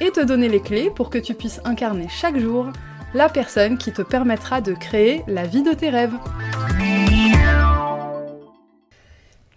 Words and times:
et 0.00 0.10
te 0.10 0.20
donner 0.20 0.48
les 0.48 0.60
clés 0.60 0.90
pour 0.90 1.10
que 1.10 1.18
tu 1.18 1.34
puisses 1.34 1.60
incarner 1.64 2.08
chaque 2.08 2.38
jour 2.38 2.72
la 3.12 3.28
personne 3.28 3.76
qui 3.76 3.92
te 3.92 4.02
permettra 4.02 4.60
de 4.60 4.72
créer 4.72 5.22
la 5.26 5.46
vie 5.46 5.62
de 5.62 5.72
tes 5.72 5.90
rêves. 5.90 6.14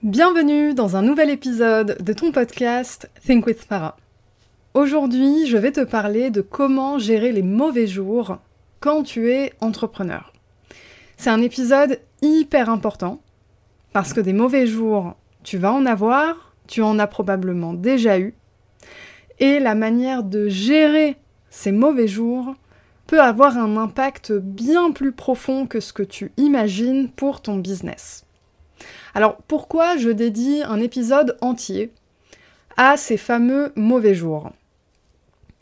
Bienvenue 0.02 0.74
dans 0.74 0.98
un 0.98 1.02
nouvel 1.02 1.30
épisode 1.30 1.98
de 2.04 2.14
ton 2.14 2.32
podcast 2.32 3.10
Think 3.26 3.46
with 3.46 3.60
Farah. 3.60 3.96
Aujourd'hui, 4.74 5.48
je 5.48 5.58
vais 5.58 5.72
te 5.72 5.84
parler 5.84 6.30
de 6.30 6.42
comment 6.42 7.00
gérer 7.00 7.32
les 7.32 7.44
mauvais 7.44 7.88
jours 7.88 8.38
quand 8.82 9.04
tu 9.04 9.32
es 9.32 9.54
entrepreneur. 9.62 10.34
C'est 11.16 11.30
un 11.30 11.42
épisode 11.42 12.00
hyper 12.22 12.70
important 12.70 13.22
parce 13.94 14.14
que 14.14 14.20
des 14.20 14.34
mauvais 14.34 14.68
jours, 14.68 15.16
tu 15.44 15.58
vas 15.58 15.72
en 15.72 15.86
avoir, 15.86 16.54
tu 16.68 16.82
en 16.82 17.00
as 17.00 17.08
probablement 17.08 17.73
déjà 17.73 18.20
eu, 18.20 18.34
et 19.44 19.60
la 19.60 19.76
manière 19.76 20.24
de 20.24 20.48
gérer 20.48 21.18
ces 21.50 21.74
mauvais 21.74 22.08
jours 22.08 22.56
peut 23.08 23.20
avoir 23.20 23.58
un 23.58 23.76
impact 23.76 24.31
bien 24.31 24.92
plus 24.92 25.12
profond 25.12 25.67
que 25.67 25.81
ce 25.81 25.92
que 25.92 26.02
tu 26.02 26.31
imagines 26.38 27.09
pour 27.09 27.42
ton 27.42 27.58
business. 27.58 28.26
Alors 29.14 29.36
pourquoi 29.50 29.98
je 29.98 30.08
dédie 30.08 30.64
un 30.64 30.80
épisode 30.80 31.38
entier 31.42 31.92
à 32.78 32.95
ces 32.95 33.17
fameux 33.17 33.73
mauvais 33.76 34.16
jours? 34.16 34.52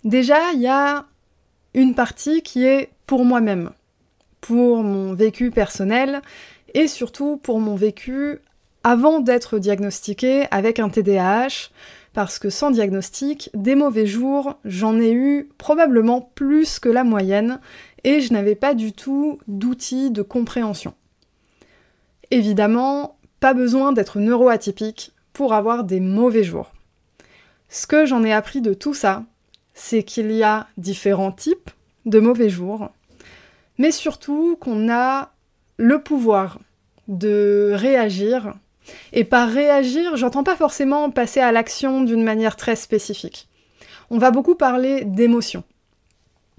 Déjà, 0.04 0.52
il 0.54 0.62
y 0.62 0.68
a 0.68 1.06
une 1.74 1.96
partie 1.96 2.44
qui 2.44 2.64
est 2.64 2.92
pour 3.08 3.26
moi-même, 3.26 3.72
pour 4.42 4.84
mon 4.84 5.16
vécu 5.16 5.50
personnel 5.50 6.22
et 6.76 6.88
surtout 6.88 7.38
pour 7.38 7.60
mon 7.60 7.74
vécu 7.74 8.42
avant 8.84 9.22
d'être 9.22 9.58
diagnostiqué 9.58 10.46
avec 10.52 10.78
un 10.78 10.90
TDAH, 10.90 11.72
parce 12.14 12.40
que 12.40 12.50
sans 12.50 12.72
diagnostic, 12.72 13.50
des 13.54 13.76
mauvais 13.76 14.06
jours, 14.06 14.60
j'en 14.66 15.00
ai 15.00 15.12
eu 15.12 15.50
probablement 15.58 16.22
plus 16.36 16.80
que 16.80 16.90
la 16.90 17.04
moyenne, 17.04 17.60
et 18.04 18.22
je 18.22 18.34
n'avais 18.34 18.56
pas 18.56 18.74
du 18.74 18.94
tout 18.94 19.40
d'outils 19.48 20.12
de 20.12 20.22
compréhension. 20.22 20.94
Évidemment, 22.32 23.18
pas 23.40 23.54
besoin 23.54 23.92
d'être 23.92 24.20
neuroatypique 24.20 25.14
pour 25.34 25.54
avoir 25.54 25.84
des 25.84 26.00
mauvais 26.00 26.44
jours. 26.44 26.74
Ce 27.70 27.88
que 27.88 28.06
j'en 28.06 28.24
ai 28.24 28.34
appris 28.34 28.62
de 28.62 28.74
tout 28.74 28.94
ça, 28.94 29.24
c'est 29.74 30.04
qu'il 30.04 30.32
y 30.32 30.44
a 30.44 30.68
différents 30.78 31.32
types 31.32 31.70
de 32.06 32.20
mauvais 32.20 32.50
jours, 32.50 32.92
mais 33.78 33.92
surtout 33.92 34.58
qu'on 34.60 34.92
a 34.92 35.32
le 35.78 36.02
pouvoir 36.02 36.60
de 37.08 37.72
réagir 37.74 38.54
et 39.14 39.24
par 39.24 39.50
réagir, 39.50 40.16
j'entends 40.18 40.44
pas 40.44 40.56
forcément 40.56 41.10
passer 41.10 41.40
à 41.40 41.52
l'action 41.52 42.02
d'une 42.02 42.24
manière 42.24 42.56
très 42.56 42.76
spécifique. 42.76 43.48
On 44.10 44.18
va 44.18 44.32
beaucoup 44.32 44.56
parler 44.56 45.06
d'émotions, 45.06 45.64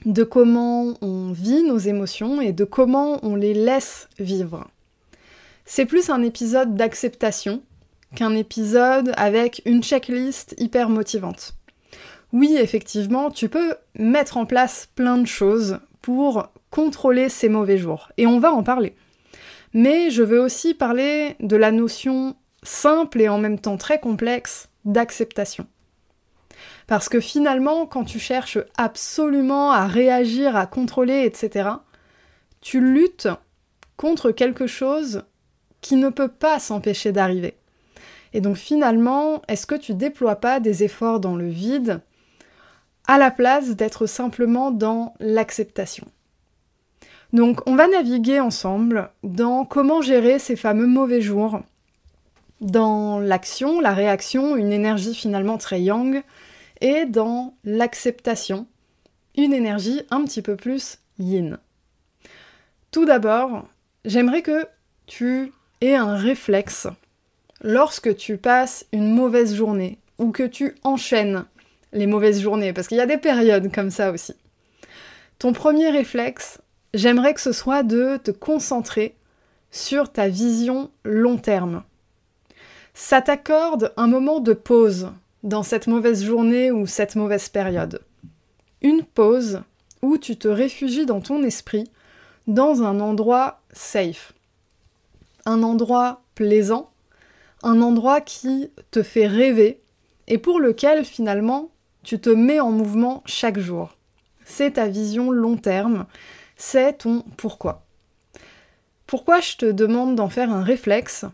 de 0.07 0.25
comment 0.25 0.95
on 1.03 1.33
vit 1.33 1.63
nos 1.63 1.79
émotions 1.79 2.41
et 2.41 2.53
de 2.53 2.65
comment 2.65 3.19
on 3.23 3.37
les 3.37 3.55
laisse 3.55 4.09
vivre. 4.19 4.69
C'est 5.65 5.87
plus 5.87 6.11
un 6.11 6.23
épisode 6.23 6.75
d'acceptation 6.75 7.63
qu'un 8.15 8.35
épisode 8.35 9.13
avec 9.17 9.63
une 9.65 9.83
checklist 9.83 10.55
hyper 10.59 10.89
motivante. 10.89 11.55
Oui, 12.33 12.57
effectivement, 12.59 13.31
tu 13.31 13.49
peux 13.49 13.75
mettre 13.99 14.37
en 14.37 14.47
place 14.47 14.89
plein 14.95 15.19
de 15.19 15.27
choses 15.27 15.79
pour 16.01 16.49
contrôler 16.71 17.29
ces 17.29 17.49
mauvais 17.49 17.79
jours, 17.79 18.11
et 18.17 18.27
on 18.27 18.39
va 18.39 18.53
en 18.53 18.63
parler. 18.63 18.95
Mais 19.75 20.11
je 20.11 20.23
veux 20.23 20.41
aussi 20.41 20.75
parler 20.75 21.37
de 21.41 21.57
la 21.57 21.73
notion 21.73 22.37
simple 22.63 23.21
et 23.21 23.29
en 23.29 23.39
même 23.39 23.59
temps 23.59 23.77
très 23.77 23.99
complexe 23.99 24.69
d'acceptation. 24.85 25.67
Parce 26.87 27.09
que 27.09 27.21
finalement, 27.21 27.87
quand 27.87 28.05
tu 28.05 28.19
cherches 28.19 28.59
absolument 28.77 29.73
à 29.73 29.87
réagir, 29.87 30.57
à 30.57 30.67
contrôler, 30.67 31.25
etc., 31.25 31.71
tu 32.61 32.81
luttes 32.81 33.29
contre 33.97 34.31
quelque 34.31 34.67
chose 34.67 35.25
qui 35.81 35.97
ne 35.97 36.11
peut 36.11 36.29
pas 36.29 36.59
s'empêcher 36.59 37.13
d'arriver. 37.13 37.57
Et 38.33 38.41
donc 38.41 38.57
finalement, 38.57 39.43
est-ce 39.49 39.67
que 39.67 39.75
tu 39.75 39.95
déploies 39.95 40.37
pas 40.37 40.61
des 40.61 40.85
efforts 40.85 41.21
dans 41.21 41.37
le 41.37 41.49
vide 41.49 42.01
à 43.07 43.19
la 43.19 43.31
place 43.31 43.71
d'être 43.71 44.07
simplement 44.07 44.71
dans 44.71 45.15
l'acceptation? 45.21 46.07
Donc 47.33 47.61
on 47.67 47.77
va 47.77 47.89
naviguer 47.89 48.41
ensemble 48.41 49.11
dans 49.23 49.65
comment 49.65 50.03
gérer 50.03 50.39
ces 50.39 50.57
fameux 50.57 50.87
mauvais 50.87 51.21
jours, 51.21 51.61
dans 52.61 53.19
l'action, 53.19 53.81
la 53.81 53.93
réaction, 53.93 54.57
une 54.57 54.73
énergie 54.73 55.15
finalement 55.15 55.59
très 55.59 55.83
yang, 55.83 56.23
et 56.81 57.07
dans 57.07 57.55
l'acceptation, 57.65 58.67
une 59.37 59.53
énergie 59.53 60.03
un 60.11 60.25
petit 60.25 60.43
peu 60.43 60.57
plus 60.57 60.99
yin. 61.19 61.59
Tout 62.91 63.05
d'abord, 63.05 63.67
j'aimerais 64.05 64.43
que 64.43 64.67
tu 65.07 65.53
aies 65.81 65.97
un 65.97 66.15
réflexe 66.15 66.87
lorsque 67.63 68.17
tu 68.17 68.37
passes 68.37 68.87
une 68.93 69.13
mauvaise 69.13 69.55
journée 69.55 69.99
ou 70.19 70.31
que 70.31 70.43
tu 70.43 70.75
enchaînes 70.85 71.45
les 71.93 72.07
mauvaises 72.07 72.41
journées, 72.41 72.73
parce 72.73 72.89
qu'il 72.89 72.99
y 72.99 73.03
a 73.03 73.07
des 73.07 73.19
périodes 73.19 73.73
comme 73.73 73.91
ça 73.91 74.13
aussi. 74.13 74.35
Ton 75.39 75.53
premier 75.53 75.91
réflexe, 75.91 76.61
j'aimerais 76.95 77.35
que 77.35 77.41
ce 77.41 77.53
soit 77.53 77.83
de 77.83 78.19
te 78.23 78.31
concentrer 78.31 79.15
sur 79.71 80.11
ta 80.11 80.29
vision 80.29 80.91
long 81.05 81.39
terme. 81.39 81.83
Ça 82.95 83.23
t'accorde 83.23 83.93
un 83.97 84.07
moment 84.07 84.41
de 84.41 84.53
pause 84.53 85.11
dans 85.43 85.63
cette 85.63 85.87
mauvaise 85.87 86.25
journée 86.25 86.71
ou 86.71 86.87
cette 86.87 87.17
mauvaise 87.17 87.49
période. 87.49 88.03
Une 88.83 89.03
pause 89.03 89.63
où 90.03 90.19
tu 90.19 90.37
te 90.37 90.49
réfugies 90.49 91.07
dans 91.07 91.21
ton 91.21 91.43
esprit 91.43 91.85
dans 92.47 92.83
un 92.83 93.01
endroit 93.01 93.61
safe. 93.73 94.33
Un 95.47 95.63
endroit 95.63 96.23
plaisant, 96.35 96.91
un 97.63 97.81
endroit 97.81 98.21
qui 98.21 98.71
te 98.91 99.03
fait 99.03 99.27
rêver 99.27 99.81
et 100.27 100.39
pour 100.39 100.61
lequel 100.61 101.05
finalement 101.05 101.71
tu 102.03 102.21
te 102.21 102.31
mets 102.31 102.61
en 102.61 102.71
mouvement 102.71 103.23
chaque 103.27 103.59
jour. 103.59 103.97
C'est 104.45 104.73
ta 104.73 104.89
vision 104.89 105.31
long 105.31 105.57
terme, 105.57 106.07
c'est 106.65 106.99
ton 106.99 107.25
pourquoi. 107.37 107.83
Pourquoi 109.09 109.41
je 109.41 109.57
te 109.57 109.67
demande 109.67 110.15
d'en 110.15 110.29
faire 110.29 110.53
un 110.53 110.63
réflexe? 110.63 111.25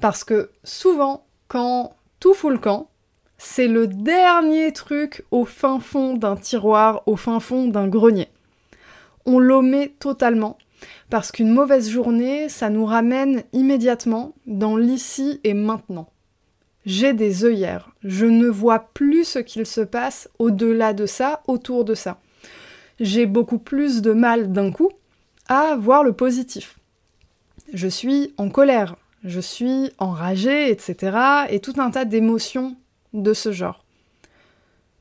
Parce 0.00 0.24
que 0.24 0.50
souvent, 0.64 1.24
quand 1.46 1.94
tout 2.18 2.34
fout 2.34 2.50
le 2.50 2.58
camp, 2.58 2.90
c'est 3.38 3.68
le 3.68 3.86
dernier 3.86 4.72
truc 4.72 5.24
au 5.30 5.44
fin 5.44 5.78
fond 5.78 6.14
d'un 6.14 6.34
tiroir, 6.34 7.04
au 7.06 7.14
fin 7.14 7.38
fond 7.38 7.68
d'un 7.68 7.86
grenier. 7.86 8.28
On 9.26 9.38
l'omet 9.38 9.94
totalement 10.00 10.58
parce 11.08 11.30
qu'une 11.30 11.50
mauvaise 11.50 11.88
journée, 11.88 12.48
ça 12.48 12.68
nous 12.68 12.84
ramène 12.84 13.44
immédiatement 13.52 14.34
dans 14.46 14.76
l'ici 14.76 15.40
et 15.44 15.54
maintenant. 15.54 16.10
J'ai 16.84 17.12
des 17.12 17.44
œillères, 17.44 17.94
je 18.02 18.26
ne 18.26 18.48
vois 18.48 18.80
plus 18.92 19.24
ce 19.24 19.38
qu'il 19.38 19.66
se 19.66 19.82
passe 19.82 20.28
au-delà 20.40 20.94
de 20.94 21.06
ça, 21.06 21.42
autour 21.46 21.84
de 21.84 21.94
ça 21.94 22.18
j'ai 23.00 23.26
beaucoup 23.26 23.58
plus 23.58 24.02
de 24.02 24.12
mal 24.12 24.52
d'un 24.52 24.70
coup 24.70 24.90
à 25.48 25.76
voir 25.76 26.04
le 26.04 26.12
positif. 26.12 26.78
Je 27.72 27.88
suis 27.88 28.34
en 28.36 28.48
colère, 28.50 28.96
je 29.24 29.40
suis 29.40 29.90
enragée, 29.98 30.70
etc. 30.70 31.16
et 31.48 31.60
tout 31.60 31.74
un 31.78 31.90
tas 31.90 32.04
d'émotions 32.04 32.76
de 33.12 33.32
ce 33.32 33.52
genre. 33.52 33.84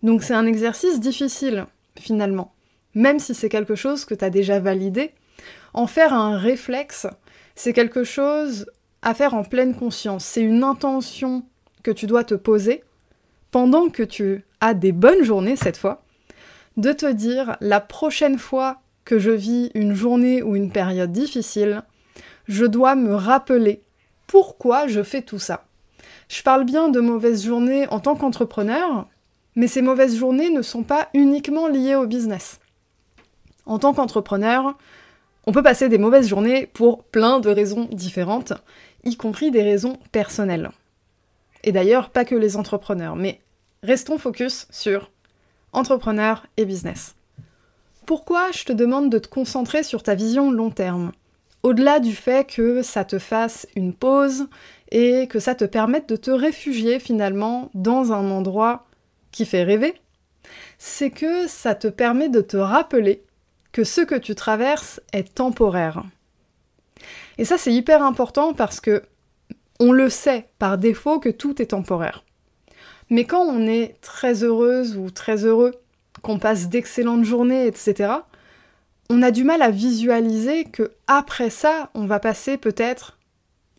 Donc 0.02 0.24
c'est 0.24 0.34
un 0.34 0.46
exercice 0.46 1.00
difficile, 1.00 1.66
finalement. 2.00 2.54
Même 2.96 3.20
si 3.20 3.34
c'est 3.34 3.50
quelque 3.50 3.76
chose 3.76 4.06
que 4.06 4.14
tu 4.14 4.26
as 4.26 4.30
déjà 4.30 4.60
validé, 4.60 5.12
en 5.74 5.88
faire 5.88 6.14
un 6.14 6.38
réflexe, 6.38 7.08
c'est 7.56 7.74
quelque 7.74 8.04
chose 8.04 8.68
à 9.02 9.14
faire 9.14 9.34
en 9.34 9.44
pleine 9.44 9.76
conscience. 9.76 10.26
C'est 10.26 10.42
une 10.42 10.64
intention 10.64 11.44
que 11.84 11.92
tu 11.92 12.06
dois 12.06 12.24
te 12.24 12.36
poser 12.36 12.84
pendant 13.52 13.90
que 13.90 14.04
tu 14.04 14.44
as 14.62 14.74
des 14.74 14.92
bonnes 14.92 15.24
journées 15.24 15.56
cette 15.56 15.78
fois, 15.78 16.03
de 16.78 16.92
te 16.92 17.12
dire 17.12 17.58
la 17.62 17.80
prochaine 17.80 18.38
fois 18.38 18.80
que 19.06 19.20
je 19.20 19.32
vis 19.32 19.72
une 19.74 19.94
journée 19.94 20.42
ou 20.42 20.56
une 20.56 20.72
période 20.72 21.12
difficile, 21.12 21.84
je 22.48 22.66
dois 22.66 22.96
me 22.96 23.16
rappeler 23.16 23.84
pourquoi 24.28 24.88
je 24.88 25.04
fais 25.04 25.22
tout 25.22 25.40
ça. 25.40 25.66
Je 26.30 26.42
parle 26.42 26.64
bien 26.64 26.90
de 26.90 27.00
mauvaises 27.00 27.46
journées 27.46 27.88
en 27.90 28.00
tant 28.00 28.16
qu'entrepreneur, 28.16 29.08
Mais 29.56 29.68
ces 29.68 29.84
mauvaises 29.84 30.18
journées 30.18 30.50
ne 30.50 30.64
sont 30.64 30.82
pas 30.82 31.10
uniquement 31.14 31.68
liées 31.68 31.94
au 31.94 32.08
business. 32.08 32.60
En 33.68 33.78
tant 33.78 33.94
qu'entrepreneur, 33.94 34.76
on 35.46 35.52
peut 35.52 35.62
passer 35.62 35.90
des 35.90 36.00
mauvaises 36.00 36.28
journées 36.28 36.66
pour 36.66 37.04
plein 37.04 37.40
de 37.40 37.50
raisons 37.50 37.88
différentes, 37.92 38.54
y 39.04 39.16
compris 39.16 39.52
des 39.52 39.62
raisons 39.62 40.00
personnelles. 40.12 40.72
Et 41.64 41.72
d'ailleurs, 41.72 42.10
pas 42.10 42.26
que 42.26 42.34
les 42.34 42.58
entrepreneurs, 42.58 43.16
mais 43.16 43.42
restons 43.84 44.18
focus 44.18 44.68
sur 44.72 45.12
entrepreneur 45.74 46.46
et 46.58 46.66
business. 46.66 47.16
Pourquoi 48.06 48.52
je 48.52 48.66
te 48.66 48.74
demande 48.74 49.10
de 49.10 49.20
te 49.20 49.28
concentrer 49.28 49.84
sur 49.84 50.04
ta 50.04 50.16
vision 50.16 50.52
long 50.52 50.72
terme? 50.72 51.12
Au-delà 51.64 52.00
du 52.00 52.14
fait 52.14 52.46
que 52.46 52.82
ça 52.82 53.06
te 53.06 53.20
fasse 53.20 53.66
une 53.76 53.94
pause 53.94 54.48
et 54.92 55.28
que 55.28 55.40
ça 55.40 55.56
te 55.56 55.64
permette 55.64 56.10
de 56.10 56.18
te 56.18 56.32
réfugier 56.32 57.00
finalement 57.00 57.72
dans 57.74 58.12
un 58.12 58.30
endroit 58.32 58.86
qui 59.32 59.46
fait 59.46 59.64
rêver, 59.64 59.96
c'est 60.78 61.10
que 61.10 61.48
ça 61.48 61.76
te 61.76 61.88
permet 61.88 62.28
de 62.28 62.42
te 62.42 62.58
rappeler 62.58 63.24
que 63.72 63.84
ce 63.84 64.02
que 64.02 64.16
tu 64.16 64.36
traverses 64.36 65.02
est 65.14 65.34
temporaire. 65.34 66.04
Et 67.38 67.46
ça 67.46 67.58
c'est 67.58 67.74
hyper 67.74 68.04
important 68.04 68.54
parce 68.54 68.82
que 68.82 69.04
on 69.80 69.92
le 69.92 70.10
sait 70.10 70.50
par 70.60 70.78
défaut 70.78 71.20
que 71.20 71.30
tout 71.30 71.62
est 71.62 71.68
temporaire. 71.68 72.24
Mais 73.10 73.26
quand 73.26 73.44
on 73.44 73.68
est 73.68 73.96
très 74.02 74.44
heureuse 74.44 74.98
ou 74.98 75.10
très 75.10 75.46
heureux, 75.46 75.74
qu'on 76.22 76.40
passe 76.40 76.70
d'excellentes 76.70 77.26
journées, 77.26 77.68
etc., 77.68 78.14
on 79.10 79.22
a 79.22 79.32
du 79.32 79.44
mal 79.44 79.62
à 79.62 79.70
visualiser 79.70 80.66
que 80.66 80.92
après 81.08 81.50
ça, 81.50 81.90
on 81.94 82.06
va 82.06 82.20
passer 82.20 82.58
peut-être 82.58 83.18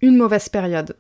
une 0.02 0.16
mauvaise 0.16 0.48
période. 0.48 0.96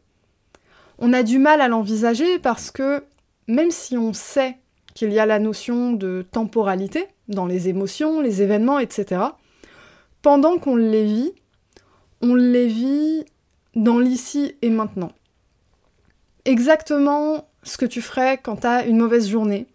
On 0.98 1.12
a 1.12 1.22
du 1.22 1.38
mal 1.38 1.60
à 1.60 1.68
l'envisager 1.68 2.38
parce 2.38 2.70
que 2.70 3.04
même 3.46 3.70
si 3.70 3.98
on 3.98 4.12
sait 4.12 4.56
qu'il 4.94 5.12
y 5.12 5.18
a 5.18 5.26
la 5.26 5.38
notion 5.38 5.92
de 5.92 6.24
temporalité 6.30 7.06
dans 7.28 7.46
les 7.46 7.68
émotions, 7.68 8.20
les 8.20 8.42
événements, 8.42 8.78
etc., 8.78 9.22
pendant 10.22 10.56
qu'on 10.56 10.76
les 10.76 11.04
vit, 11.04 11.32
on 12.22 12.34
les 12.34 12.66
vit 12.66 13.24
dans 13.74 13.98
l'ici 13.98 14.56
et 14.62 14.70
maintenant. 14.70 15.12
Exactement 16.44 17.48
ce 17.64 17.76
que 17.76 17.86
tu 17.86 18.00
ferais 18.00 18.38
quand 18.38 18.56
tu 18.56 18.66
as 18.66 18.86
une 18.86 18.98
mauvaise 18.98 19.28
journée. 19.28 19.66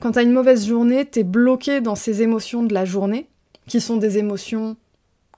Quand 0.00 0.12
tu 0.12 0.18
as 0.18 0.22
une 0.22 0.32
mauvaise 0.32 0.66
journée, 0.66 1.08
tu 1.08 1.20
es 1.20 1.24
bloqué 1.24 1.80
dans 1.80 1.94
ces 1.94 2.22
émotions 2.22 2.62
de 2.62 2.74
la 2.74 2.84
journée, 2.84 3.28
qui 3.66 3.80
sont 3.80 3.96
des 3.96 4.18
émotions 4.18 4.76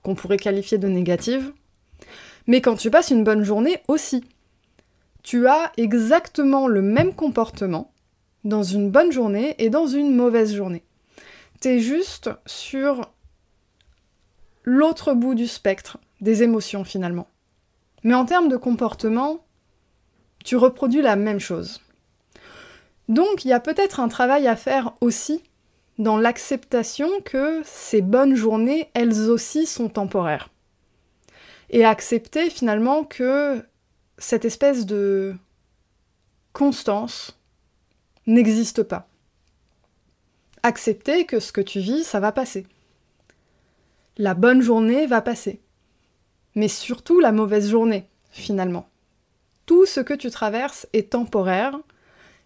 qu'on 0.02 0.14
pourrait 0.14 0.36
qualifier 0.36 0.78
de 0.78 0.88
négatives. 0.88 1.52
Mais 2.46 2.60
quand 2.60 2.76
tu 2.76 2.90
passes 2.90 3.10
une 3.10 3.24
bonne 3.24 3.44
journée 3.44 3.82
aussi, 3.88 4.24
tu 5.22 5.46
as 5.46 5.70
exactement 5.76 6.66
le 6.66 6.82
même 6.82 7.14
comportement 7.14 7.92
dans 8.44 8.62
une 8.62 8.90
bonne 8.90 9.12
journée 9.12 9.54
et 9.58 9.70
dans 9.70 9.86
une 9.86 10.14
mauvaise 10.14 10.54
journée. 10.54 10.82
Tu 11.60 11.68
es 11.68 11.78
juste 11.78 12.30
sur 12.46 13.12
l'autre 14.64 15.14
bout 15.14 15.34
du 15.34 15.46
spectre 15.46 15.98
des 16.20 16.42
émotions 16.42 16.84
finalement. 16.84 17.28
Mais 18.04 18.14
en 18.14 18.24
termes 18.24 18.48
de 18.48 18.56
comportement, 18.56 19.44
tu 20.44 20.56
reproduis 20.56 21.02
la 21.02 21.16
même 21.16 21.40
chose. 21.40 21.80
Donc 23.08 23.44
il 23.44 23.48
y 23.48 23.52
a 23.52 23.60
peut-être 23.60 24.00
un 24.00 24.08
travail 24.08 24.46
à 24.46 24.56
faire 24.56 24.92
aussi 25.00 25.42
dans 25.98 26.16
l'acceptation 26.16 27.08
que 27.24 27.62
ces 27.64 28.00
bonnes 28.00 28.34
journées, 28.34 28.88
elles 28.94 29.30
aussi, 29.30 29.66
sont 29.66 29.88
temporaires. 29.88 30.48
Et 31.70 31.84
accepter 31.84 32.50
finalement 32.50 33.04
que 33.04 33.64
cette 34.18 34.44
espèce 34.44 34.86
de 34.86 35.34
constance 36.52 37.38
n'existe 38.26 38.82
pas. 38.82 39.08
Accepter 40.62 41.26
que 41.26 41.40
ce 41.40 41.52
que 41.52 41.60
tu 41.60 41.80
vis, 41.80 42.04
ça 42.04 42.20
va 42.20 42.32
passer. 42.32 42.66
La 44.16 44.34
bonne 44.34 44.60
journée 44.60 45.06
va 45.06 45.20
passer. 45.22 45.60
Mais 46.54 46.68
surtout 46.68 47.20
la 47.20 47.32
mauvaise 47.32 47.70
journée, 47.70 48.06
finalement. 48.30 48.88
Tout 49.66 49.86
ce 49.86 50.00
que 50.00 50.14
tu 50.14 50.30
traverses 50.30 50.86
est 50.92 51.10
temporaire 51.10 51.78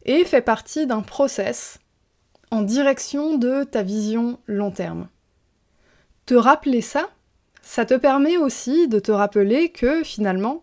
et 0.04 0.24
fait 0.24 0.42
partie 0.42 0.86
d'un 0.86 1.02
process 1.02 1.78
en 2.50 2.62
direction 2.62 3.38
de 3.38 3.64
ta 3.64 3.82
vision 3.82 4.38
long 4.46 4.70
terme. 4.70 5.08
Te 6.26 6.34
rappeler 6.34 6.80
ça, 6.80 7.10
ça 7.62 7.84
te 7.84 7.94
permet 7.94 8.36
aussi 8.36 8.88
de 8.88 8.98
te 8.98 9.12
rappeler 9.12 9.70
que 9.70 10.04
finalement, 10.04 10.62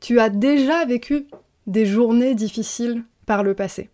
tu 0.00 0.20
as 0.20 0.30
déjà 0.30 0.84
vécu 0.84 1.26
des 1.66 1.86
journées 1.86 2.34
difficiles 2.34 3.04
par 3.24 3.42
le 3.42 3.54
passé, 3.54 3.90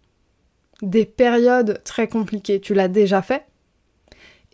des 0.82 1.06
périodes 1.06 1.82
très 1.84 2.08
compliquées, 2.08 2.60
tu 2.60 2.74
l'as 2.74 2.88
déjà 2.88 3.22
fait, 3.22 3.46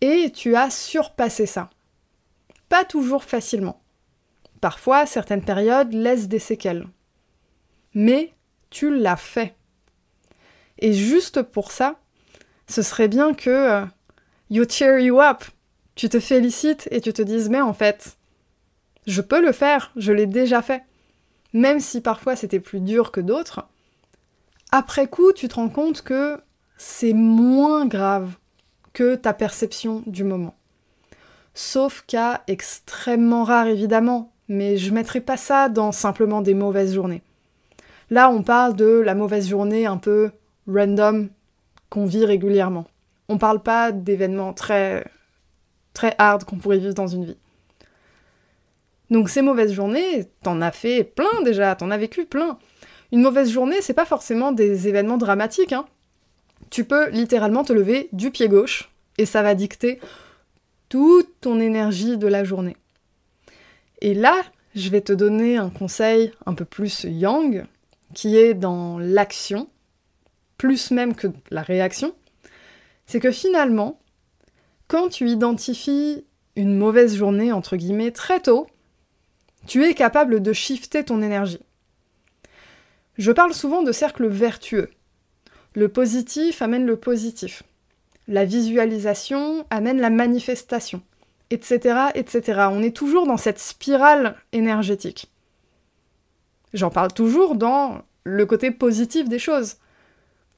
et 0.01 0.31
tu 0.31 0.55
as 0.55 0.71
surpassé 0.71 1.47
ça. 1.47 1.71
Pas 2.69 2.85
toujours 2.85 3.25
facilement. 3.25 3.81
Parfois, 4.61 5.07
certaines 5.07 5.45
périodes 5.45 5.93
laissent 5.93 6.29
des 6.29 6.39
séquelles. 6.39 6.87
Mais 7.95 8.33
tu 8.71 8.97
l'as 8.97 9.17
fait. 9.17 9.55
Et 10.79 10.93
juste 10.93 11.43
pour 11.43 11.73
ça, 11.73 11.99
ce 12.69 12.83
serait 12.83 13.09
bien 13.09 13.35
que 13.35 13.51
euh, 13.51 13.85
you 14.51 14.65
cheer 14.69 14.99
you 14.99 15.21
up, 15.21 15.45
tu 15.95 16.09
te 16.09 16.21
félicites 16.21 16.89
et 16.91 17.01
tu 17.01 17.13
te 17.13 17.23
dises 17.23 17.49
mais 17.49 17.61
en 17.61 17.73
fait, 17.73 18.17
je 19.07 19.21
peux 19.21 19.41
le 19.41 19.53
faire, 19.53 19.91
je 19.97 20.13
l'ai 20.13 20.27
déjà 20.27 20.63
fait. 20.63 20.83
Même 21.53 21.81
si 21.81 22.01
parfois 22.01 22.37
c'était 22.37 22.61
plus 22.61 22.81
dur 22.81 23.11
que 23.11 23.21
d'autres, 23.21 23.67
après 24.71 25.07
coup, 25.07 25.33
tu 25.33 25.49
te 25.49 25.55
rends 25.55 25.71
compte 25.71 26.03
que 26.03 26.39
c'est 26.77 27.15
moins 27.15 27.87
grave 27.87 28.37
que 28.93 29.15
ta 29.15 29.33
perception 29.33 30.03
du 30.07 30.25
moment. 30.25 30.55
Sauf 31.55 32.05
cas 32.07 32.43
extrêmement 32.47 33.45
rare 33.45 33.67
évidemment, 33.67 34.33
mais 34.49 34.77
je 34.77 34.93
mettrai 34.93 35.21
pas 35.21 35.37
ça 35.37 35.69
dans 35.69 35.91
simplement 35.91 36.43
des 36.43 36.55
mauvaises 36.55 36.95
journées. 36.95 37.23
Là, 38.11 38.31
on 38.31 38.43
parle 38.43 38.75
de 38.75 38.87
la 38.87 39.15
mauvaise 39.15 39.49
journée 39.49 39.87
un 39.87 39.99
peu 39.99 40.31
random 40.67 41.29
qu'on 41.91 42.07
vit 42.07 42.25
régulièrement. 42.25 42.87
On 43.29 43.39
parle 43.39 43.63
pas 43.63 43.93
d'événements 43.93 44.53
très 44.53 45.05
très 45.93 46.15
hard 46.19 46.45
qu'on 46.45 46.57
pourrait 46.57 46.79
vivre 46.79 46.95
dans 46.95 47.09
une 47.09 47.25
vie. 47.25 47.37
Donc 49.11 49.29
ces 49.31 49.43
mauvaises 49.43 49.73
journées, 49.73 50.27
t'en 50.43 50.61
as 50.61 50.71
fait 50.71 51.03
plein 51.03 51.43
déjà, 51.45 51.75
t'en 51.75 51.91
as 51.91 51.97
vécu 51.99 52.25
plein. 52.25 52.59
Une 53.11 53.23
mauvaise 53.23 53.51
journée, 53.51 53.81
c'est 53.81 53.95
pas 53.95 54.05
forcément 54.05 54.53
des 54.53 54.87
événements 54.87 55.17
dramatiques. 55.17 55.73
Hein. 55.73 55.87
Tu 56.71 56.85
peux 56.85 57.09
littéralement 57.11 57.65
te 57.65 57.73
lever 57.73 58.09
du 58.13 58.31
pied 58.31 58.49
gauche 58.49 58.91
et 59.17 59.27
ça 59.27 59.43
va 59.43 59.55
dicter 59.55 59.99
toute 60.89 61.41
ton 61.41 61.59
énergie 61.59 62.19
de 62.19 62.27
la 62.27 62.45
journée. 62.45 62.77
Et 64.01 64.15
là, 64.15 64.35
je 64.75 64.89
vais 64.91 65.01
te 65.01 65.13
donner 65.13 65.57
un 65.57 65.71
conseil 65.71 66.33
un 66.47 66.55
peu 66.55 66.65
plus 66.65 67.05
yang, 67.05 67.65
qui 68.15 68.37
est 68.37 68.55
dans 68.55 68.99
l'action, 68.99 69.69
plus 70.57 70.91
même 70.91 71.15
que 71.15 71.29
la 71.51 71.63
réaction, 71.63 72.15
c'est 73.07 73.21
que 73.21 73.31
finalement, 73.31 74.01
quand 74.87 75.09
tu 75.09 75.29
identifies 75.29 76.25
une 76.57 76.77
mauvaise 76.77 77.17
journée, 77.17 77.53
entre 77.53 77.77
guillemets, 77.77 78.11
très 78.11 78.41
tôt, 78.41 78.67
tu 79.67 79.85
es 79.85 79.95
capable 79.95 80.41
de 80.41 80.53
shifter 80.53 81.05
ton 81.05 81.23
énergie. 81.23 81.61
Je 83.17 83.33
parle 83.33 83.53
souvent 83.53 83.83
de 83.83 83.93
cercle 83.93 84.27
vertueux. 84.27 84.91
Le 85.75 85.89
positif 85.89 86.63
amène 86.63 86.87
le 86.87 86.97
positif. 86.97 87.63
La 88.27 88.45
visualisation 88.45 89.67
amène 89.71 90.01
la 90.01 90.11
manifestation, 90.11 91.03
etc., 91.51 92.09
etc. 92.15 92.69
On 92.71 92.83
est 92.83 92.97
toujours 92.97 93.27
dans 93.27 93.37
cette 93.37 93.59
spirale 93.59 94.37
énergétique. 94.53 95.31
J'en 96.75 96.91
parle 96.91 97.13
toujours 97.13 97.55
dans 97.55 98.03
le 98.25 98.47
côté 98.47 98.71
positif 98.71 99.29
des 99.29 99.39
choses. 99.39 99.77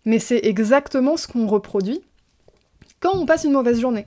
Mais 0.05 0.19
c'est 0.19 0.41
exactement 0.45 1.17
ce 1.17 1.29
qu'on 1.29 1.47
reproduit 1.47 2.03
quand 3.01 3.17
on 3.17 3.27
passe 3.27 3.45
une 3.45 3.53
mauvaise 3.53 3.81
journée. 3.81 4.07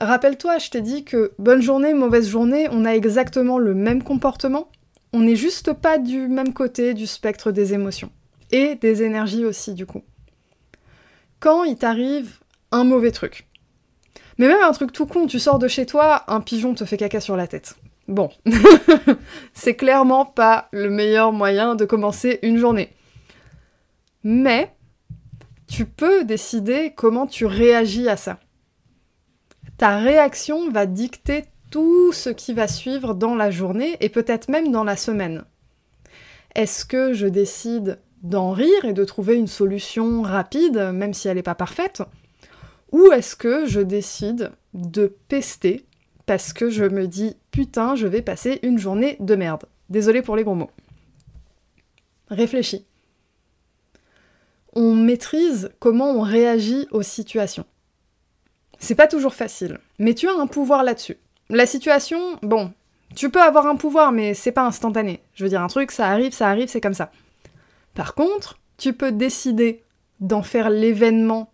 Rappelle-toi, 0.00 0.58
je 0.58 0.70
t'ai 0.70 0.80
dit 0.80 1.04
que 1.04 1.32
bonne 1.38 1.62
journée, 1.62 1.94
mauvaise 1.94 2.28
journée, 2.28 2.66
on 2.70 2.84
a 2.84 2.94
exactement 2.94 3.58
le 3.58 3.74
même 3.74 4.02
comportement, 4.02 4.68
on 5.12 5.20
n'est 5.20 5.36
juste 5.36 5.72
pas 5.72 5.98
du 5.98 6.26
même 6.26 6.52
côté 6.52 6.94
du 6.94 7.06
spectre 7.06 7.52
des 7.52 7.72
émotions. 7.72 8.10
Et 8.50 8.74
des 8.74 9.02
énergies 9.02 9.44
aussi, 9.44 9.74
du 9.74 9.86
coup. 9.86 10.02
Quand 11.38 11.64
il 11.64 11.76
t'arrive 11.76 12.38
un 12.72 12.84
mauvais 12.84 13.12
truc, 13.12 13.46
mais 14.38 14.48
même 14.48 14.62
un 14.62 14.72
truc 14.72 14.92
tout 14.92 15.06
con, 15.06 15.26
tu 15.26 15.38
sors 15.38 15.58
de 15.58 15.68
chez 15.68 15.86
toi, 15.86 16.24
un 16.26 16.40
pigeon 16.40 16.74
te 16.74 16.84
fait 16.84 16.96
caca 16.96 17.20
sur 17.20 17.36
la 17.36 17.46
tête. 17.46 17.76
Bon, 18.08 18.28
c'est 19.54 19.76
clairement 19.76 20.26
pas 20.26 20.68
le 20.72 20.90
meilleur 20.90 21.32
moyen 21.32 21.74
de 21.74 21.84
commencer 21.84 22.38
une 22.42 22.58
journée. 22.58 22.90
Mais 24.22 24.74
tu 25.66 25.86
peux 25.86 26.24
décider 26.24 26.92
comment 26.94 27.26
tu 27.26 27.46
réagis 27.46 28.08
à 28.08 28.16
ça. 28.16 28.38
Ta 29.78 29.98
réaction 29.98 30.70
va 30.70 30.86
dicter 30.86 31.46
tout 31.70 32.12
ce 32.12 32.30
qui 32.30 32.52
va 32.52 32.68
suivre 32.68 33.14
dans 33.14 33.34
la 33.34 33.50
journée 33.50 33.96
et 34.00 34.08
peut-être 34.08 34.48
même 34.48 34.70
dans 34.70 34.84
la 34.84 34.96
semaine. 34.96 35.44
Est-ce 36.54 36.84
que 36.84 37.12
je 37.12 37.26
décide 37.26 37.98
d'en 38.22 38.52
rire 38.52 38.84
et 38.84 38.92
de 38.92 39.04
trouver 39.04 39.34
une 39.34 39.48
solution 39.48 40.22
rapide, 40.22 40.90
même 40.94 41.12
si 41.14 41.26
elle 41.26 41.36
n'est 41.36 41.42
pas 41.42 41.56
parfaite? 41.56 42.02
Ou 42.92 43.10
est-ce 43.10 43.34
que 43.34 43.66
je 43.66 43.80
décide 43.80 44.52
de 44.72 45.06
pester 45.28 45.84
parce 46.26 46.52
que 46.52 46.70
je 46.70 46.84
me 46.84 47.06
dis 47.06 47.36
putain, 47.50 47.94
je 47.94 48.06
vais 48.06 48.22
passer 48.22 48.60
une 48.62 48.78
journée 48.78 49.16
de 49.20 49.34
merde 49.34 49.64
Désolé 49.90 50.22
pour 50.22 50.36
les 50.36 50.44
gros 50.44 50.54
mots. 50.54 50.70
Réfléchis. 52.28 52.86
On 54.72 54.94
maîtrise 54.94 55.70
comment 55.78 56.10
on 56.10 56.22
réagit 56.22 56.88
aux 56.90 57.02
situations. 57.02 57.66
C'est 58.78 58.94
pas 58.94 59.06
toujours 59.06 59.34
facile, 59.34 59.78
mais 59.98 60.14
tu 60.14 60.28
as 60.28 60.34
un 60.34 60.46
pouvoir 60.46 60.82
là-dessus. 60.82 61.18
La 61.48 61.66
situation, 61.66 62.38
bon, 62.42 62.72
tu 63.14 63.30
peux 63.30 63.40
avoir 63.40 63.66
un 63.66 63.76
pouvoir, 63.76 64.10
mais 64.10 64.34
c'est 64.34 64.52
pas 64.52 64.66
instantané. 64.66 65.22
Je 65.34 65.44
veux 65.44 65.50
dire, 65.50 65.62
un 65.62 65.68
truc, 65.68 65.92
ça 65.92 66.08
arrive, 66.08 66.32
ça 66.32 66.48
arrive, 66.48 66.68
c'est 66.68 66.80
comme 66.80 66.94
ça. 66.94 67.12
Par 67.94 68.14
contre, 68.14 68.58
tu 68.76 68.92
peux 68.92 69.12
décider 69.12 69.84
d'en 70.20 70.42
faire 70.42 70.70
l'événement 70.70 71.52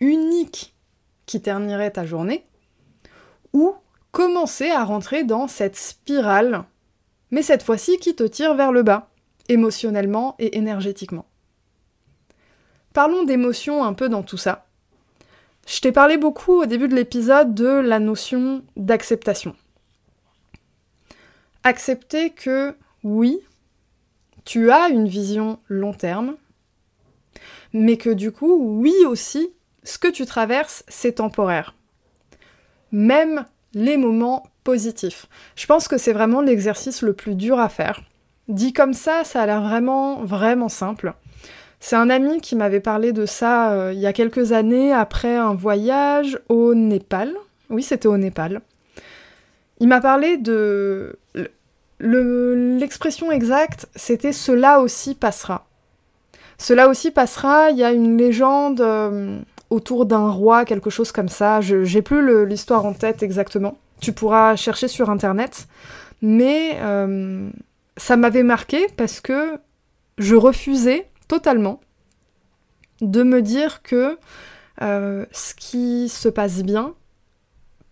unique 0.00 0.74
qui 1.26 1.42
ternirait 1.42 1.90
ta 1.90 2.06
journée, 2.06 2.46
ou 3.52 3.74
commencer 4.12 4.70
à 4.70 4.84
rentrer 4.84 5.24
dans 5.24 5.48
cette 5.48 5.76
spirale, 5.76 6.64
mais 7.30 7.42
cette 7.42 7.62
fois-ci 7.62 7.98
qui 7.98 8.14
te 8.14 8.22
tire 8.22 8.54
vers 8.54 8.70
le 8.70 8.82
bas, 8.82 9.10
émotionnellement 9.48 10.36
et 10.38 10.56
énergétiquement. 10.56 11.26
Parlons 12.92 13.24
d'émotions 13.24 13.82
un 13.82 13.94
peu 13.94 14.08
dans 14.10 14.22
tout 14.22 14.36
ça. 14.36 14.66
Je 15.66 15.80
t'ai 15.80 15.92
parlé 15.92 16.18
beaucoup 16.18 16.62
au 16.62 16.66
début 16.66 16.88
de 16.88 16.94
l'épisode 16.94 17.54
de 17.54 17.66
la 17.66 17.98
notion 17.98 18.62
d'acceptation. 18.76 19.56
Accepter 21.64 22.30
que 22.30 22.76
oui, 23.02 23.40
tu 24.44 24.70
as 24.70 24.88
une 24.88 25.08
vision 25.08 25.58
long 25.68 25.94
terme, 25.94 26.36
mais 27.72 27.96
que 27.96 28.10
du 28.10 28.32
coup, 28.32 28.56
oui 28.80 28.94
aussi, 29.06 29.52
ce 29.84 29.98
que 29.98 30.08
tu 30.08 30.26
traverses, 30.26 30.84
c'est 30.88 31.12
temporaire. 31.12 31.74
Même 32.90 33.46
les 33.74 33.96
moments 33.96 34.44
positifs. 34.64 35.26
Je 35.56 35.66
pense 35.66 35.88
que 35.88 35.98
c'est 35.98 36.12
vraiment 36.12 36.40
l'exercice 36.40 37.02
le 37.02 37.12
plus 37.12 37.34
dur 37.34 37.58
à 37.58 37.68
faire. 37.68 38.02
Dit 38.48 38.72
comme 38.72 38.94
ça, 38.94 39.24
ça 39.24 39.42
a 39.42 39.46
l'air 39.46 39.62
vraiment, 39.62 40.22
vraiment 40.24 40.68
simple. 40.68 41.14
C'est 41.80 41.96
un 41.96 42.10
ami 42.10 42.40
qui 42.40 42.54
m'avait 42.54 42.80
parlé 42.80 43.12
de 43.12 43.26
ça 43.26 43.72
euh, 43.72 43.92
il 43.92 43.98
y 43.98 44.06
a 44.06 44.12
quelques 44.12 44.52
années 44.52 44.92
après 44.92 45.36
un 45.36 45.54
voyage 45.54 46.38
au 46.48 46.74
Népal. 46.74 47.34
Oui, 47.70 47.82
c'était 47.82 48.06
au 48.06 48.16
Népal. 48.16 48.60
Il 49.80 49.88
m'a 49.88 50.00
parlé 50.00 50.36
de... 50.36 51.18
L'expression 51.98 53.30
exacte, 53.30 53.86
c'était 53.94 54.32
cela 54.32 54.80
aussi 54.80 55.14
passera. 55.14 55.66
Cela 56.58 56.88
aussi 56.88 57.10
passera, 57.10 57.70
il 57.70 57.78
y 57.78 57.84
a 57.84 57.92
une 57.92 58.16
légende 58.16 58.80
euh, 58.80 59.40
autour 59.72 60.04
d'un 60.06 60.28
roi, 60.28 60.64
quelque 60.64 60.90
chose 60.90 61.12
comme 61.12 61.28
ça. 61.28 61.60
J'ai 61.60 62.02
plus 62.02 62.46
l'histoire 62.46 62.84
en 62.84 62.92
tête 62.92 63.22
exactement. 63.22 63.78
Tu 64.00 64.12
pourras 64.12 64.54
chercher 64.56 64.86
sur 64.86 65.10
internet. 65.10 65.66
Mais 66.20 66.76
euh, 66.80 67.50
ça 67.96 68.16
m'avait 68.16 68.42
marqué 68.42 68.86
parce 68.96 69.20
que 69.20 69.58
je 70.18 70.36
refusais 70.36 71.08
totalement 71.26 71.80
de 73.00 73.22
me 73.22 73.42
dire 73.42 73.82
que 73.82 74.18
euh, 74.82 75.24
ce 75.32 75.54
qui 75.54 76.08
se 76.08 76.28
passe 76.28 76.62
bien 76.62 76.94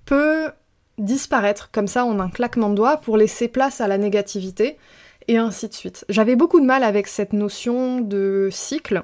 peut 0.05 0.51
disparaître 0.99 1.71
comme 1.73 1.89
ça 1.89 2.05
en 2.05 2.21
un 2.21 2.29
claquement 2.29 2.69
de 2.69 2.75
doigts 2.75 2.99
pour 2.99 3.17
laisser 3.17 3.49
place 3.49 3.81
à 3.81 3.89
la 3.89 3.99
négativité 3.99 4.77
et 5.29 5.39
ainsi 5.39 5.69
de 5.69 5.75
suite. 5.75 6.05
J'avais 6.09 6.37
beaucoup 6.37 6.61
de 6.61 6.67
mal 6.67 6.85
avec 6.85 7.07
cette 7.07 7.33
notion 7.33 8.01
de 8.01 8.49
cycle 8.53 9.03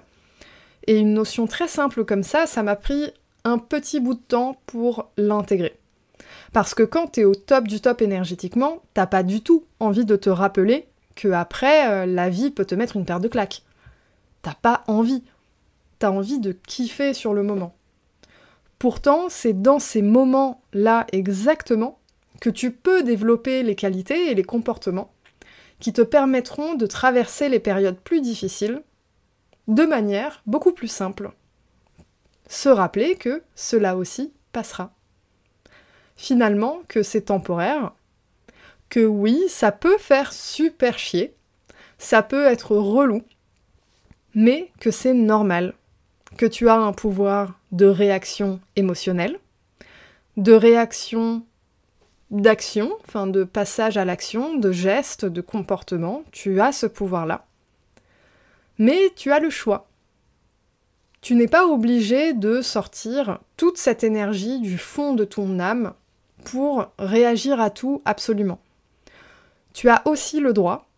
et 0.86 0.98
une 0.98 1.14
notion 1.14 1.46
très 1.46 1.68
simple 1.68 2.04
comme 2.04 2.22
ça, 2.22 2.46
ça 2.46 2.62
m'a 2.62 2.76
pris 2.76 3.12
un 3.44 3.58
petit 3.58 4.00
bout 4.00 4.14
de 4.14 4.20
temps 4.20 4.56
pour 4.66 5.10
l'intégrer. 5.16 5.78
Parce 6.52 6.74
que 6.74 6.82
quand 6.82 7.08
t'es 7.08 7.24
au 7.24 7.34
top 7.34 7.68
du 7.68 7.80
top 7.80 8.02
énergétiquement, 8.02 8.82
t'as 8.94 9.06
pas 9.06 9.22
du 9.22 9.40
tout 9.40 9.64
envie 9.80 10.04
de 10.04 10.16
te 10.16 10.30
rappeler 10.30 10.86
que 11.14 11.28
après 11.28 11.88
euh, 11.88 12.06
la 12.06 12.28
vie 12.28 12.50
peut 12.50 12.64
te 12.64 12.74
mettre 12.74 12.96
une 12.96 13.04
paire 13.04 13.20
de 13.20 13.28
claques 13.28 13.62
t'as 14.46 14.54
pas 14.54 14.84
envie. 14.86 15.24
T'as 15.98 16.10
envie 16.10 16.38
de 16.38 16.52
kiffer 16.52 17.14
sur 17.14 17.34
le 17.34 17.42
moment. 17.42 17.74
Pourtant, 18.78 19.24
c'est 19.28 19.60
dans 19.60 19.80
ces 19.80 20.02
moments-là 20.02 21.04
exactement 21.10 21.98
que 22.40 22.48
tu 22.48 22.70
peux 22.70 23.02
développer 23.02 23.64
les 23.64 23.74
qualités 23.74 24.30
et 24.30 24.36
les 24.36 24.44
comportements 24.44 25.10
qui 25.80 25.92
te 25.92 26.02
permettront 26.02 26.74
de 26.74 26.86
traverser 26.86 27.48
les 27.48 27.58
périodes 27.58 27.98
plus 27.98 28.20
difficiles 28.20 28.82
de 29.68 29.84
manière 29.84 30.42
beaucoup 30.46 30.72
plus 30.72 30.88
simple. 30.88 31.32
Se 32.48 32.68
rappeler 32.68 33.16
que 33.16 33.42
cela 33.54 33.96
aussi 33.96 34.32
passera. 34.52 34.92
Finalement, 36.16 36.82
que 36.88 37.02
c'est 37.02 37.22
temporaire, 37.22 37.92
que 38.88 39.04
oui, 39.04 39.44
ça 39.48 39.72
peut 39.72 39.98
faire 39.98 40.32
super 40.32 40.98
chier, 40.98 41.34
ça 41.98 42.22
peut 42.22 42.46
être 42.46 42.76
relou, 42.76 43.22
mais 44.34 44.70
que 44.80 44.90
c'est 44.90 45.14
normal, 45.14 45.74
que 46.36 46.46
tu 46.46 46.68
as 46.68 46.76
un 46.76 46.92
pouvoir 46.92 47.58
de 47.72 47.86
réaction 47.86 48.60
émotionnelle, 48.76 49.38
de 50.36 50.52
réaction 50.52 51.44
d'action, 52.30 52.92
enfin 53.06 53.26
de 53.26 53.44
passage 53.44 53.96
à 53.96 54.04
l'action, 54.04 54.56
de 54.56 54.72
geste, 54.72 55.24
de 55.24 55.40
comportement, 55.40 56.24
tu 56.32 56.60
as 56.60 56.72
ce 56.72 56.86
pouvoir-là. 56.86 57.45
Mais 58.78 59.12
tu 59.16 59.32
as 59.32 59.40
le 59.40 59.50
choix. 59.50 59.88
Tu 61.20 61.34
n'es 61.34 61.48
pas 61.48 61.66
obligé 61.66 62.34
de 62.34 62.60
sortir 62.60 63.40
toute 63.56 63.78
cette 63.78 64.04
énergie 64.04 64.60
du 64.60 64.78
fond 64.78 65.14
de 65.14 65.24
ton 65.24 65.58
âme 65.58 65.94
pour 66.44 66.86
réagir 66.98 67.60
à 67.60 67.70
tout 67.70 68.02
absolument. 68.04 68.60
Tu 69.74 69.88
as 69.88 70.02
aussi 70.06 70.40
le 70.40 70.52
droit 70.52 70.88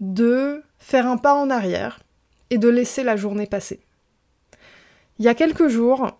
de 0.00 0.62
faire 0.78 1.06
un 1.06 1.16
pas 1.16 1.34
en 1.34 1.48
arrière 1.48 2.00
et 2.50 2.58
de 2.58 2.68
laisser 2.68 3.04
la 3.04 3.16
journée 3.16 3.46
passer. 3.46 3.80
Il 5.18 5.24
y 5.24 5.28
a 5.28 5.34
quelques 5.34 5.68
jours, 5.68 6.18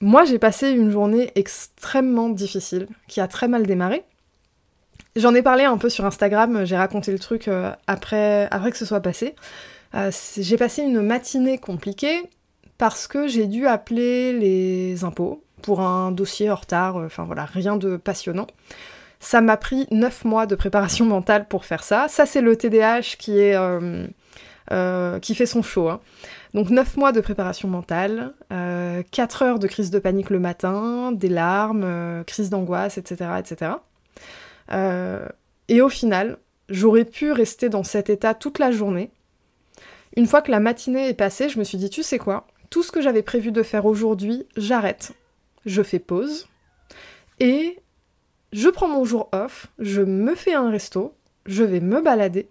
moi 0.00 0.24
j'ai 0.24 0.38
passé 0.38 0.70
une 0.70 0.90
journée 0.90 1.30
extrêmement 1.34 2.30
difficile, 2.30 2.88
qui 3.06 3.20
a 3.20 3.28
très 3.28 3.48
mal 3.48 3.66
démarré. 3.66 4.04
J'en 5.14 5.34
ai 5.34 5.42
parlé 5.42 5.64
un 5.64 5.76
peu 5.76 5.90
sur 5.90 6.06
Instagram, 6.06 6.64
j'ai 6.64 6.76
raconté 6.76 7.12
le 7.12 7.18
truc 7.18 7.48
euh, 7.48 7.72
après, 7.86 8.48
après 8.50 8.70
que 8.70 8.78
ce 8.78 8.86
soit 8.86 9.00
passé. 9.00 9.34
Euh, 9.94 10.10
j'ai 10.36 10.56
passé 10.56 10.82
une 10.82 11.00
matinée 11.00 11.58
compliquée 11.58 12.28
parce 12.78 13.06
que 13.06 13.26
j'ai 13.26 13.46
dû 13.46 13.66
appeler 13.66 14.32
les 14.32 15.04
impôts 15.04 15.42
pour 15.62 15.80
un 15.80 16.12
dossier 16.12 16.50
en 16.50 16.54
retard, 16.54 16.96
euh, 16.96 17.06
enfin 17.06 17.24
voilà, 17.24 17.44
rien 17.44 17.76
de 17.76 17.96
passionnant. 17.96 18.46
Ça 19.20 19.40
m'a 19.40 19.56
pris 19.56 19.86
9 19.90 20.24
mois 20.24 20.46
de 20.46 20.54
préparation 20.54 21.04
mentale 21.06 21.46
pour 21.48 21.64
faire 21.64 21.82
ça. 21.82 22.06
Ça, 22.08 22.26
c'est 22.26 22.40
le 22.40 22.56
TDAH 22.56 23.16
qui 23.18 23.38
est 23.38 23.56
euh, 24.70 25.18
qui 25.20 25.34
fait 25.34 25.46
son 25.46 25.62
show. 25.62 25.88
Hein. 25.88 26.00
Donc 26.54 26.70
9 26.70 26.96
mois 26.96 27.12
de 27.12 27.20
préparation 27.20 27.68
mentale, 27.68 28.32
4 28.50 28.52
euh, 28.52 29.46
heures 29.46 29.58
de 29.58 29.66
crise 29.66 29.90
de 29.90 29.98
panique 29.98 30.30
le 30.30 30.38
matin, 30.38 31.12
des 31.12 31.28
larmes, 31.28 32.22
crise 32.26 32.50
d'angoisse, 32.50 32.98
etc. 32.98 33.30
etc. 33.38 33.72
et 35.68 35.80
au 35.80 35.88
final, 35.88 36.38
j'aurais 36.68 37.04
pu 37.04 37.32
rester 37.32 37.68
dans 37.68 37.82
cet 37.82 38.10
état 38.10 38.34
toute 38.34 38.58
la 38.58 38.70
journée. 38.70 39.10
Une 40.16 40.26
fois 40.26 40.42
que 40.42 40.50
la 40.50 40.60
matinée 40.60 41.08
est 41.08 41.14
passée, 41.14 41.48
je 41.48 41.58
me 41.58 41.64
suis 41.64 41.78
dit, 41.78 41.90
tu 41.90 42.02
sais 42.02 42.18
quoi, 42.18 42.46
tout 42.70 42.82
ce 42.82 42.92
que 42.92 43.00
j'avais 43.00 43.22
prévu 43.22 43.52
de 43.52 43.62
faire 43.62 43.86
aujourd'hui, 43.86 44.46
j'arrête. 44.56 45.12
Je 45.66 45.82
fais 45.82 45.98
pause. 45.98 46.48
Et 47.40 47.78
je 48.52 48.68
prends 48.68 48.88
mon 48.88 49.04
jour 49.04 49.28
off, 49.32 49.68
je 49.78 50.02
me 50.02 50.34
fais 50.34 50.54
un 50.54 50.70
resto, 50.70 51.14
je 51.46 51.64
vais 51.64 51.80
me 51.80 52.00
balader 52.00 52.48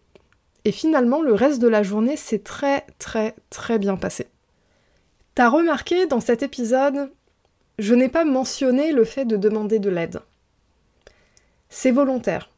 et 0.68 0.74
finalement, 0.74 1.22
le 1.22 1.34
reste 1.34 1.62
de 1.62 1.70
la 1.70 1.82
journée 1.82 2.18
s'est 2.18 2.40
très 2.40 2.86
très 3.00 3.36
très 3.50 3.80
bien 3.80 3.96
passé. 3.96 4.28
T'as 5.34 5.48
remarqué 5.48 6.08
dans 6.08 6.20
cet 6.20 6.44
épisode, 6.44 7.10
je 7.80 7.94
n'ai 7.94 8.10
pas 8.10 8.26
mentionné 8.26 8.92
le 8.92 9.06
fait 9.06 9.24
de 9.24 9.38
demander 9.38 9.80
de 9.80 9.90
l'aide. 9.90 10.20
C'est 11.70 11.92
volontaire. 11.92 12.50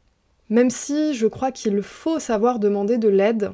Même 0.48 0.70
si 0.70 1.14
je 1.14 1.28
crois 1.28 1.52
qu'il 1.52 1.82
faut 1.82 2.18
savoir 2.18 2.58
demander 2.58 2.98
de 2.98 3.08
l'aide, 3.08 3.52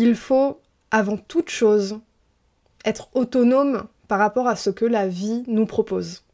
il 0.00 0.14
faut, 0.14 0.60
avant 0.90 1.18
toute 1.18 1.50
chose, 1.50 2.00
être 2.86 3.10
autonome 3.14 3.86
par 4.08 4.18
rapport 4.18 4.48
à 4.48 4.56
ce 4.56 4.70
que 4.70 4.86
la 4.86 5.06
vie 5.06 5.44
nous 5.46 5.66
propose. 5.66 6.24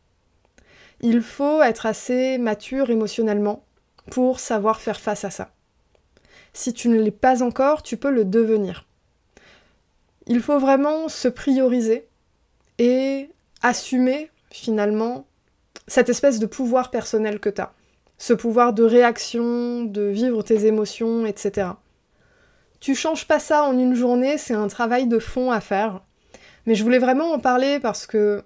Il 1.00 1.20
faut 1.20 1.61
être 1.62 1.85
assez 1.85 2.38
mature 2.38 2.90
émotionnellement 2.90 3.64
pour 4.08 4.38
savoir 4.38 4.80
faire 4.80 5.00
face 5.00 5.25
à 5.25 5.30
ça. 5.30 5.50
Si 6.52 6.73
tu 6.75 6.88
ne 6.88 7.00
l'es 7.00 7.11
pas 7.11 7.42
encore, 7.42 7.82
tu 7.82 7.96
peux 7.96 8.11
le 8.11 8.25
devenir. 8.25 8.87
Il 10.28 10.40
faut 10.40 10.61
vraiment 10.61 11.08
se 11.08 11.26
prioriser 11.26 12.06
et 12.78 13.30
assumer 13.62 14.30
finalement 14.50 15.26
cette 15.88 16.08
espèce 16.08 16.38
de 16.38 16.46
pouvoir 16.46 16.92
personnel 16.92 17.40
que 17.40 17.50
tu 17.50 17.61
as. 17.61 17.73
Ce 18.16 18.32
pouvoir 18.32 18.73
de 18.73 18.85
réaction, 18.85 19.82
de 19.82 20.02
vivre 20.02 20.44
tes 20.44 20.66
émotions, 20.66 21.26
etc. 21.26 21.70
tu 22.80 22.95
changes 22.95 23.26
pas 23.26 23.38
ça 23.38 23.64
en 23.64 23.78
une 23.78 23.95
journée, 23.95 24.38
c'est 24.38 24.54
un 24.54 24.68
travail 24.68 25.06
de 25.06 25.18
fond 25.18 25.50
à 25.50 25.61
faire. 25.61 26.02
Mais 26.66 26.75
je 26.75 26.83
voulais 26.83 26.99
vraiment 26.99 27.33
en 27.33 27.38
parler 27.38 27.78
parce 27.80 28.06
que 28.06 28.42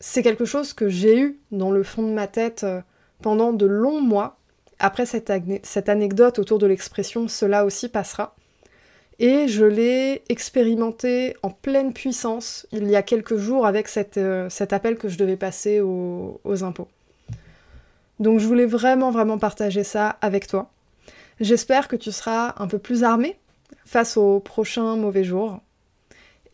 c'est 0.00 0.22
quelque 0.22 0.44
chose 0.44 0.72
que 0.72 0.88
j'ai 0.88 1.18
eu 1.18 1.40
dans 1.50 1.70
le 1.70 1.82
fond 1.82 2.02
de 2.02 2.12
ma 2.12 2.26
tête 2.26 2.64
euh, 2.64 2.80
pendant 3.22 3.52
de 3.52 3.66
longs 3.66 4.00
mois. 4.00 4.38
Après 4.78 5.06
cette, 5.06 5.32
cette 5.62 5.88
anecdote 5.88 6.38
autour 6.38 6.58
de 6.58 6.66
l'expression 6.66 7.28
cela 7.28 7.64
aussi 7.64 7.88
passera. 7.88 8.34
Et 9.18 9.46
je 9.46 9.64
l'ai 9.64 10.22
expérimenté 10.28 11.36
en 11.42 11.50
pleine 11.50 11.92
puissance 11.92 12.66
il 12.72 12.88
y 12.88 12.96
a 12.96 13.02
quelques 13.02 13.36
jours 13.36 13.66
avec 13.66 13.88
euh, 14.16 14.48
cet 14.50 14.72
appel 14.72 14.96
que 14.96 15.08
je 15.08 15.16
devais 15.16 15.36
passer 15.36 15.80
aux, 15.80 16.40
aux 16.44 16.64
impôts. 16.64 16.88
Donc 18.18 18.40
je 18.40 18.46
voulais 18.46 18.66
vraiment 18.66 19.10
vraiment 19.10 19.38
partager 19.38 19.84
ça 19.84 20.16
avec 20.20 20.46
toi. 20.46 20.70
J'espère 21.40 21.88
que 21.88 21.96
tu 21.96 22.12
seras 22.12 22.54
un 22.58 22.66
peu 22.66 22.78
plus 22.78 23.04
armé 23.04 23.36
face 23.84 24.16
aux 24.16 24.40
prochains 24.40 24.96
mauvais 24.96 25.24
jours 25.24 25.60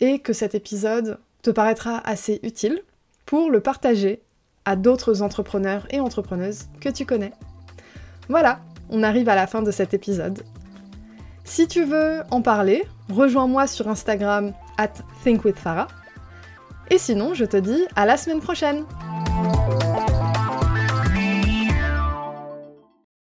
et 0.01 0.19
que 0.21 0.33
cet 0.33 0.55
épisode 0.55 1.19
te 1.43 1.51
paraîtra 1.51 1.99
assez 2.05 2.41
utile 2.43 2.83
pour 3.27 3.51
le 3.51 3.61
partager 3.61 4.23
à 4.65 4.77
d'autres 4.77 5.23
entrepreneurs 5.23 5.87
et 5.91 6.01
entrepreneuses 6.01 6.67
que 6.81 6.89
tu 6.89 7.07
connais. 7.07 7.33
Voilà, 8.29 8.61
on 8.91 9.03
arrive 9.03 9.29
à 9.29 9.35
la 9.35 9.47
fin 9.47 9.63
de 9.63 9.71
cet 9.71 9.95
épisode. 9.95 10.43
Si 11.45 11.67
tu 11.67 11.85
veux 11.85 12.21
en 12.31 12.43
parler, 12.43 12.85
rejoins-moi 13.11 13.67
sur 13.67 13.89
Instagram 13.89 14.53
at 14.77 14.93
thinkwithfarah. 15.25 15.89
Et 16.91 16.99
sinon, 16.99 17.35
je 17.35 17.45
te 17.45 17.57
dis 17.57 17.85
à 17.97 18.05
la 18.05 18.17
semaine 18.17 18.41
prochaine 18.41 18.85